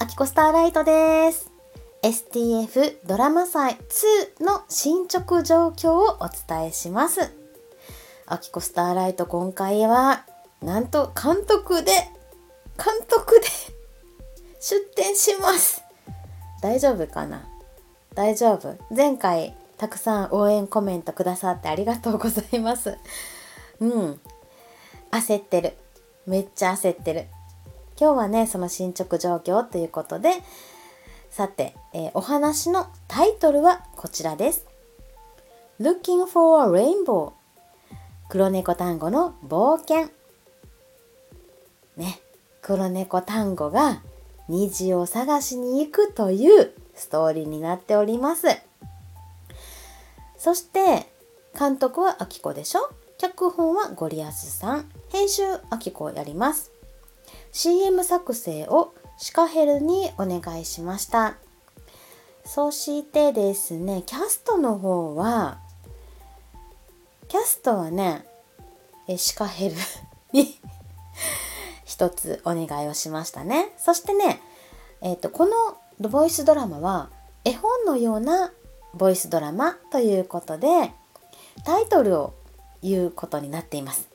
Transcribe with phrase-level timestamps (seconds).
[0.00, 1.50] アキコスターライトです。
[2.02, 3.76] STF ドラマ祭
[4.38, 7.32] 2の進捗状況をお伝えします。
[8.26, 10.24] アキコスターライト今回は
[10.62, 11.90] なんと監督で
[12.76, 13.46] 監督で
[14.60, 15.82] 出展します。
[16.62, 17.48] 大丈夫かな？
[18.14, 18.76] 大丈夫。
[18.94, 22.96] 前回たくさん応援コメントくださってありがとうございます。
[23.80, 24.20] うん。
[25.10, 25.76] 焦ってる。
[26.24, 27.26] めっちゃ焦ってる。
[28.00, 30.30] 今日はねその進捗状況ということで
[31.30, 34.66] さて、えー、お話のタイトルはこちらです。
[35.80, 37.32] Looking for a Rainbow
[38.28, 40.10] 黒猫単語の冒険。
[41.96, 42.20] ね
[42.62, 44.00] 黒猫単語が
[44.48, 48.46] 虹を探しに行くというストーリーになっております。
[50.36, 51.06] そして
[51.58, 52.90] 監督はあきこでしょ？
[53.18, 54.88] 脚本はゴリアスさん。
[55.08, 56.70] 編集あきこやります。
[57.52, 61.36] CM 作成をシカヘルにお願いしました。
[62.44, 65.58] そしてですねキャストの方は
[67.28, 68.24] キャストはね
[69.16, 69.76] シカヘル
[70.32, 70.58] に
[71.84, 73.74] 一つお願いをしましたね。
[73.76, 74.40] そしてね
[75.02, 77.10] えっ、ー、とこのボイスドラマは
[77.44, 78.52] 絵本のような
[78.94, 80.92] ボイスドラマということで
[81.64, 82.34] タイトルを
[82.82, 84.08] 言うことになっています。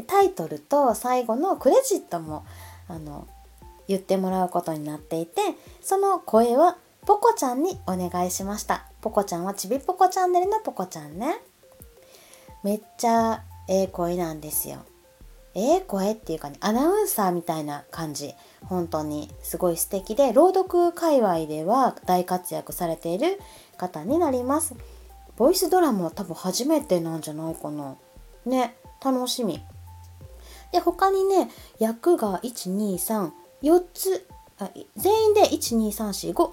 [0.00, 2.46] タイトルと最後のクレジットも
[2.88, 3.26] あの
[3.88, 5.40] 言ってもらうことになっていて
[5.82, 8.86] その声はポコちゃんにお願いしました。
[9.00, 11.40] ポコちゃんはちびポコチャンネルのポコちゃんね。
[12.62, 14.84] めっちゃええ声なんですよ。
[15.54, 18.34] ええ声っていうかねアナウンサーみたいな感じ。
[18.66, 23.40] 本当にすごい素敵で朗読界隈では大活躍されている
[23.76, 24.76] 方になります。
[25.36, 27.96] ボイスドラマは多分初めてなんじゃないかな。
[28.46, 29.60] ね楽しみ。
[30.72, 33.32] で他にね役が1234
[33.94, 34.26] つ
[34.58, 36.52] あ全員で12345 5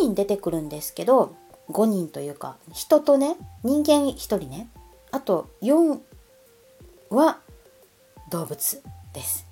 [0.00, 1.36] 人出てくるんですけど
[1.70, 4.68] 5人というか人とね人間1人ね
[5.10, 5.98] あと4
[7.10, 7.38] は
[8.30, 8.82] 動物
[9.12, 9.46] です。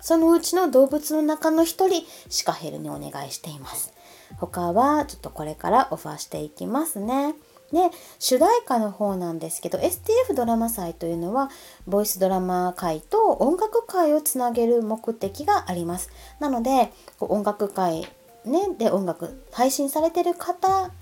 [0.00, 3.92] そのうちの動物の中の1人シカヘルにお願いしています。
[4.36, 7.34] 他はちょっとこれからオファーしていきますね。
[7.72, 11.50] で主題歌の方なんですけど STF ドラマ祭というのは
[11.86, 16.10] ボイスドラマ界と音楽界をつなげる目的があります。
[16.38, 18.08] なので音楽界、
[18.44, 20.92] ね、で音楽配信されてる方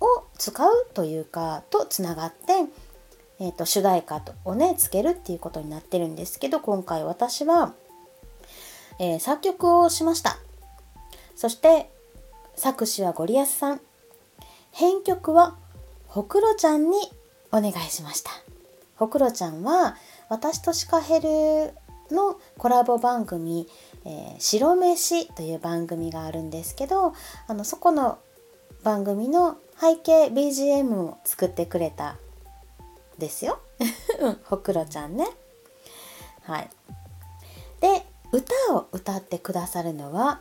[0.00, 2.52] を使うというかとつながって、
[3.40, 7.74] えーと、主題歌をねつけるっていうことになってるんですけど今回私は、
[8.98, 10.38] えー、作曲をしました。
[11.36, 11.90] そして
[12.56, 13.80] 作詞はゴリアスさん。
[14.72, 15.56] 編曲は
[16.06, 16.98] ほくろちゃんに
[17.52, 18.30] お願いしました。
[18.96, 19.96] ほくろちゃんは
[20.28, 21.74] 私とシカヘル
[22.14, 23.68] のコラボ番組
[24.04, 27.12] 「えー、白飯」という番組があるんですけど
[27.46, 28.18] あのそこの
[28.82, 32.16] 番組の背景 BGM を作ってくれた
[33.18, 33.60] ですよ。
[34.44, 35.28] ほくろちゃんね。
[36.42, 36.70] はい。
[37.80, 40.40] で歌を歌ってくださるのは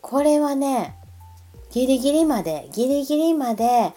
[0.00, 0.96] これはね
[1.70, 3.92] ギリギリまでギリギリまで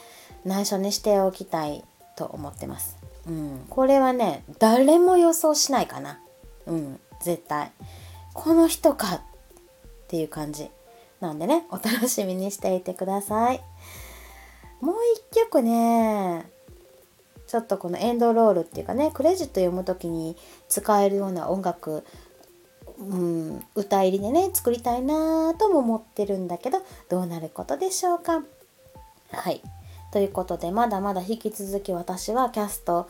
[0.45, 1.84] 内緒にしておきたい
[2.16, 2.97] と思ってます。
[3.28, 6.19] うん、これはね誰も予想しないかな。
[6.66, 7.72] うん、絶対。
[8.33, 9.22] この人かっ
[10.07, 10.69] ていう感じ。
[11.19, 13.62] なんでね、お楽しみにしていてください。
[14.81, 14.95] もう
[15.31, 16.45] 一曲ね、
[17.47, 20.35] ちょっとこのエンドロールっていうかね、クレジット読む時に
[20.67, 22.03] 使えるような音楽
[22.99, 28.43] うん、歌入りでね作りたいなとも思ってるんだけどどうなることでしょうか？
[29.31, 29.61] はい。
[30.11, 33.09] ということでまだまだ引き続き私はキャスト、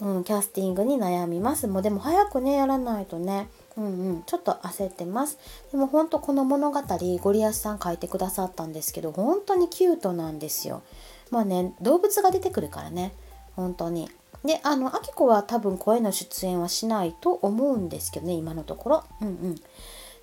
[0.00, 1.68] うん、キャスティングに悩みます。
[1.68, 3.48] もうでも早くねやらないとね。
[3.76, 3.88] うんう
[4.18, 5.38] ん、ちょっと焦ってます。
[5.70, 6.82] でも本当この物語
[7.20, 10.82] ゴリアスさん書いてくださったんですけど本当にキュートなんですよ。
[11.30, 13.14] まあね動物が出てくるからね。
[13.54, 14.10] 本当に。
[14.44, 19.04] であのあきこは多分声の出演はしないと思うんですけどね今のところ。
[19.20, 19.54] うんうん。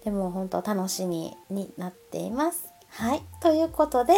[0.03, 2.69] でも本当楽しみになっています。
[2.89, 3.23] はい。
[3.41, 4.13] ということで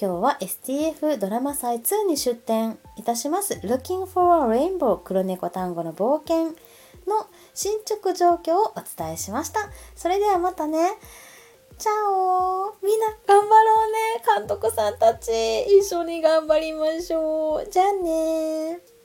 [0.00, 6.54] 今日は STF ドラマ祭2に出展いたします Looking for a Rainbow 黒猫単語の冒険
[7.08, 9.60] の進捗状況をお伝えしました。
[9.94, 10.92] それではまたね。
[11.78, 14.22] チャオみんな頑張ろうね。
[14.38, 15.30] 監督さんたち。
[15.78, 17.70] 一緒に頑張りましょう。
[17.70, 18.97] じゃあね